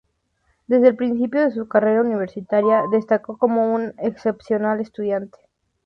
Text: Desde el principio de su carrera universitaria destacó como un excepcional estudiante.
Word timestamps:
Desde 0.65 0.87
el 0.87 0.95
principio 0.95 1.41
de 1.43 1.51
su 1.51 1.67
carrera 1.67 2.01
universitaria 2.01 2.85
destacó 2.91 3.37
como 3.37 3.71
un 3.71 3.93
excepcional 3.99 4.81
estudiante. 4.81 5.37